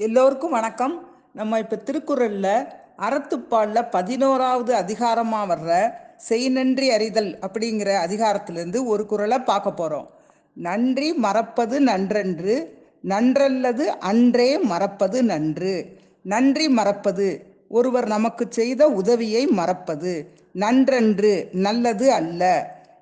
எல்லோருக்கும் 0.00 0.50
வணக்கம். 0.50 0.94
நம்ம 1.32 1.58
இப்போ 1.58 1.76
திருக்குறளில் 1.76 2.66
அறத்துப்பாலில் 2.96 3.88
பதினோராவது 3.90 4.74
அதிகாரமாக 4.74 5.54
வர்ற 5.54 5.92
செய் 6.16 6.48
நன்றி 6.48 6.90
அறிதல் 6.90 7.38
அப்படிங்கிற 7.40 7.90
அதிகாரத்திலேருந்து 8.06 8.84
ஒரு 8.84 9.06
குறளை 9.06 9.38
பார்க்க 9.38 9.72
போகிறோம் 9.72 10.08
நன்றி 10.52 11.12
மறப்பது 11.14 11.80
நன்றன்று 11.80 12.66
நன்றல்லது 13.08 13.84
அன்றே 14.10 14.58
மறப்பது 14.58 15.22
நன்று. 15.22 15.74
நன்றி 16.22 16.68
மறப்பது 16.68 17.28
ஒருவர் 17.68 18.06
நமக்கு 18.06 18.46
செய்த 18.48 18.88
உதவியை 18.88 19.46
மறப்பது. 19.46 20.14
நன்றன்று 20.54 21.52
நல்லது 21.52 22.12
அல்ல. 22.12 22.42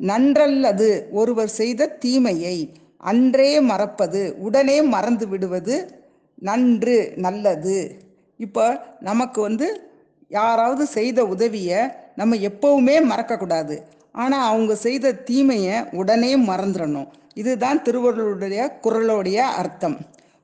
நன்றல்லது 0.00 1.10
ஒருவர் 1.10 1.48
செய்த 1.48 1.86
தீமையை 1.86 2.56
அன்றே 2.96 3.60
மறப்பது. 3.60 4.34
உடனே 4.38 4.82
மறந்து 4.82 5.28
விடுவது 5.28 6.00
நன்று 6.48 6.96
நல்லது. 7.24 7.78
இப்போ 8.40 8.66
நமக்கு 9.08 9.40
வந்து 9.48 9.66
யாராவது 10.30 10.84
செய்த 10.96 11.18
உதவியை 11.34 11.80
நம்ம 12.20 12.36
எப்பவுமே 12.50 12.96
மறக்கக்கூடாது. 13.10 13.76
ஆனால் 14.22 14.46
அவங்க 14.50 14.72
செய்த 14.86 15.14
தீமையை 15.28 15.76
உடனே 16.00 16.32
மறந்துடணும் 16.48 17.10
இதுதான் 17.40 17.78
திருவள்ளுவருடைய 17.86 18.62
குரலோடைய 18.84 19.38
அர்த்தம். 19.60 19.96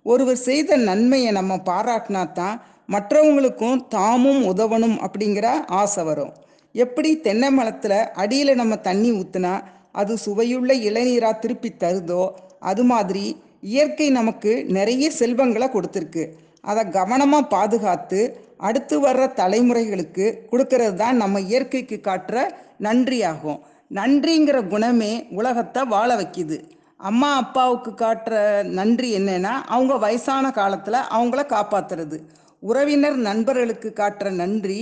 ஒருவர் 0.07 0.41
செய்த 0.49 0.77
நன்மையை 0.89 1.31
நம்ம 1.39 1.57
பாராட்டினா 1.71 2.23
தான் 2.33 2.57
மற்றவங்களுக்கும் 2.95 3.81
தாமும் 3.97 4.43
உதவணும் 4.51 4.97
அப்படிங்கிற 5.07 5.49
ஆசை 5.81 6.03
வரும். 6.09 6.33
எப்படி 6.75 7.11
தென்னை 7.27 7.49
மரத்தில் 7.57 7.99
அடியில் 8.23 8.61
நம்ம 8.61 8.75
தண்ணி 8.89 9.11
ஊற்றுனா 9.19 9.53
அது 10.01 10.15
சுவையுள்ள 10.25 10.73
இளநீராக 10.89 11.41
திருப்பி 11.43 11.71
தருதோ 11.83 12.23
அது 12.71 12.83
மாதிரி 12.93 13.25
இயற்கை 13.63 14.11
நமக்கு 14.11 14.53
நிறைய 14.77 15.11
செல்வங்களை 15.11 15.69
கொடுத்துருக்கு. 15.73 16.25
அதை 16.61 16.83
கவனமாக 16.89 17.51
பாதுகாத்து 17.55 18.21
அடுத்து 18.69 18.97
வர்ற 19.07 19.25
தலைமுறைகளுக்கு 19.41 20.27
கொடுக்கறது 20.51 20.95
தான் 20.95 21.17
நம்ம 21.17 21.41
இயற்கைக்கு 21.41 21.97
காட்டுற 22.09 22.39
நன்றியாகும். 22.87 23.61
நன்றிங்கிற 23.99 24.59
குணமே 24.69 25.13
உலகத்தை 25.31 25.83
வாழ 25.95 26.09
வைக்குது. 26.17 26.59
அம்மா 27.01 27.31
அப்பாவுக்கு 27.37 27.91
காட்டுற 28.05 28.35
நன்றி 28.79 29.09
என்னன்னா 29.19 29.53
அவங்க 29.75 29.95
வயசான 29.97 30.51
காலத்தில் 30.51 31.07
அவங்கள 31.17 31.43
காப்பாத்துறது. 31.55 32.17
உறவினர் 32.63 33.19
நண்பர்களுக்கு 33.29 33.93
காட்டுற 33.97 34.31
நன்றி 34.31 34.81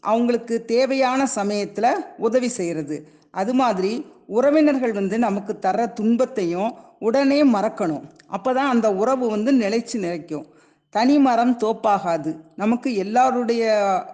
அவங்களுக்கு 0.00 0.64
தேவையான 0.64 1.26
சமயத்தில் 1.26 2.04
உதவி 2.16 2.48
செய்கிறது 2.48 2.96
அது 3.30 3.54
மாதிரி 3.54 3.92
உறவினர்கள் 4.26 4.92
வந்து 4.92 5.18
நமக்கு 5.18 5.58
தர 5.58 5.86
துன்பத்தையும் 5.86 6.70
உடனே 6.98 7.44
மறக்கணும். 7.44 8.04
அப்போ 8.26 8.52
தான் 8.52 8.68
அந்த 8.68 8.88
உறவு 8.94 9.28
வந்து 9.28 9.50
நிலைச்சு 9.52 9.96
நிலைக்கும். 9.96 10.46
தனி 10.90 11.18
மரம் 11.18 11.56
தோப்பாகாது. 11.58 12.30
நமக்கு 12.56 12.94
எல்லாருடைய 12.94 13.64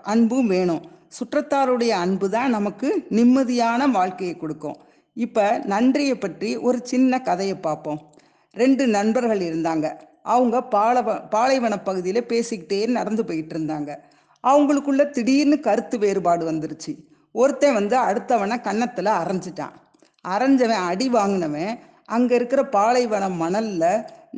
அன்பும் 0.03 0.47
வேணும். 0.47 0.83
சுற்றத்தாருடைய 1.19 1.93
அன்பு 2.05 2.31
தான் 2.31 2.51
நமக்கு 2.51 2.89
நிம்மதியான 3.11 3.91
வாழ்க்கையை 3.91 4.37
கொடுக்கும். 4.37 4.77
இப்போ 5.17 5.45
நன்றியை 5.65 6.15
பற்றி 6.15 6.57
ஒரு 6.57 6.81
சின்ன 6.83 7.21
கதையை 7.21 7.57
பார்ப்போம். 7.57 8.01
ரெண்டு 8.57 8.87
நண்பர்கள் 8.87 9.39
இருந்தாங்க. 9.39 9.87
அவங்க 10.23 10.57
பாலவ 10.63 11.15
பாலைவன 11.35 11.75
பகுதியில் 11.77 12.29
பேசிக்கிட்டே 12.29 12.87
நடந்து 12.87 13.25
போயிட்டு 13.25 13.55
இருந்தாங்க. 13.57 13.91
அவங்களுக்குள்ள 14.51 15.03
திடீர்னு 15.17 15.57
கருத்து 15.67 15.97
வேறுபாடு 15.99 16.45
வந்துருச்சு. 16.51 16.93
ஒருத்தன் 17.35 17.79
வந்து 17.79 17.97
அடுத்தவனை 18.09 18.57
கன்னத்தில் 18.61 19.19
அரைஞ்சிட்டான். 19.21 19.75
அரைஞ்சவன் 20.25 20.85
அடி 20.91 21.07
வாங்கினவன் 21.09 21.73
அங்கே 22.17 22.35
இருக்கிற 22.39 22.61
பாலைவனம் 22.77 23.39
மணலில் 23.43 23.91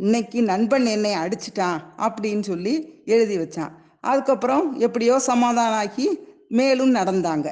இன்னைக்கு 0.05 0.39
நண்பன் 0.43 0.87
என்னை 0.95 1.13
அடிச்சிட்டான் 1.23 1.79
அப்படின்னு 2.07 2.45
சொல்லி 2.51 2.75
எழுதி 3.15 3.37
வச்சான். 3.39 3.73
அதுக்கப்புறம் 4.01 4.65
எப்படியோ 4.87 5.15
சமாதானம் 5.31 5.79
ஆகி 5.83 6.07
மேலும் 6.59 6.93
நடந்தாங்க. 6.95 7.49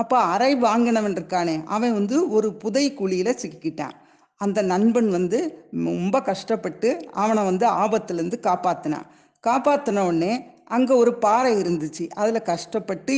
அப்போ 0.00 0.16
அறை 0.32 0.52
வாங்கினவன் 0.64 1.16
இருக்கானே 1.18 1.56
அவன் 1.74 1.92
வந்து 1.92 2.16
ஒரு 2.36 2.48
புதை 2.62 2.86
குழியில் 2.94 3.38
சிக்கிக்கிட்டான். 3.42 3.94
அந்த 4.40 4.62
நண்பன் 4.72 5.08
வந்து 5.08 5.38
ரொம்ப 5.84 6.20
கஷ்டப்பட்டு 6.20 6.88
அவனை 7.22 7.42
வந்து 7.44 7.66
ஆபத்துலேருந்து 7.82 8.38
காப்பாற்றினான் 8.48 9.06
காப்பாற்றின 9.44 10.04
உடனே 10.08 10.32
அங்கே 10.70 10.92
ஒரு 10.92 11.12
பாறை 11.14 11.50
இருந்துச்சு. 11.62 12.04
அதில் 12.14 12.42
கஷ்டப்பட்டு 12.42 13.14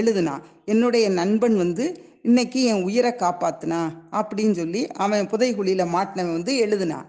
எழுதுனான் 0.00 0.42
என்னுடைய 0.64 1.08
நண்பன் 1.08 1.56
வந்து 1.56 1.84
இன்னைக்கு 2.22 2.60
என் 2.64 2.82
உயிரை 2.82 3.12
காப்பாத்தினா 3.22 3.80
அப்படின்னு 4.10 4.52
சொல்லி 4.52 4.86
அவன் 5.04 5.30
புதைகுழியில் 5.32 5.92
மாட்டினவன் 5.94 6.38
வந்து 6.38 6.54
எழுதுனான் 6.66 7.06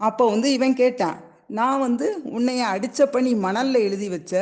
அப்போ 0.00 0.24
வந்து 0.30 0.52
இவன் 0.52 0.74
கேட்டான் 0.74 1.18
நான் 1.46 1.80
வந்து 1.80 2.06
உன்னைய 2.24 2.62
அடித்த 2.74 3.06
பணி 3.06 3.34
மணலில் 3.34 3.84
எழுதி 3.86 4.08
வச்ச 4.08 4.32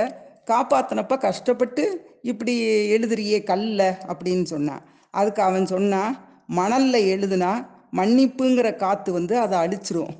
காப்பாத்தினப்ப 0.46 1.18
கஷ்டப்பட்டு 1.18 1.84
இப்படி 2.22 2.54
எழுதுறியே 2.96 3.38
கல்ல 3.44 3.80
அப்படின்னு 4.08 4.44
சொன்னான். 4.44 4.82
அதுக்கு 5.10 5.42
அவன் 5.42 5.66
சொன்னான் 5.66 6.12
மணலில் 6.46 7.08
எழுதுனா 7.14 7.52
மன்னிப்புங்கிற 7.96 8.76
காற்று 8.76 9.12
வந்து 9.12 9.34
அதை 9.38 9.56
அடிச்சிரும். 9.58 10.12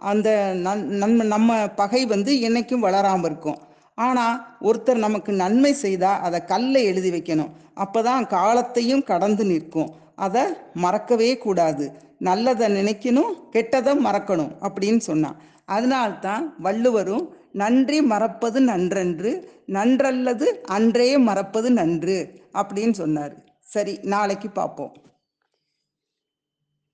அந்த 0.00 0.28
நன் 0.54 1.16
நம்ம 1.34 1.68
பகை 1.80 2.06
வந்து 2.06 2.32
என்னைக்கும் 2.48 2.84
வளராமல் 2.86 3.28
இருக்கும். 3.30 3.58
ஆனால் 4.06 4.36
ஒருத்தர் 4.68 5.04
நமக்கு 5.06 5.32
நன்மை 5.42 5.72
செய்தால் 5.84 6.22
அதை 6.26 6.38
கல்லை 6.44 6.82
எழுதி 6.84 7.10
வைக்கணும். 7.10 7.52
அப்போ 7.74 8.00
தான் 8.02 8.26
காலத்தையும் 8.26 9.04
கடந்து 9.10 9.44
நிற்கும். 9.44 9.90
அதை 10.26 10.44
மறக்கவே 10.84 11.30
கூடாது. 11.44 11.86
நல்லதை 12.28 12.66
நினைக்கணும் 12.76 13.32
கெட்டதை 13.52 13.92
மறக்கணும் 14.06 14.52
அப்படின்னு 14.66 15.02
சொன்னான். 15.08 15.38
அதனால்தான் 15.76 16.44
வள்ளுவரும் 16.58 17.26
நன்றி 17.62 17.98
மறப்பது 18.12 18.58
நன்றன்று 18.60 19.32
நன்றல்லது 19.76 20.46
அன்றே 20.76 21.10
மறப்பது 21.28 21.68
நன்று 21.70 22.16
அப்படின்னு 22.60 22.96
சொன்னார். 23.02 23.34
சரி 23.74 23.94
நாளைக்கு 24.14 24.48
பார்ப்போம். 24.50 24.94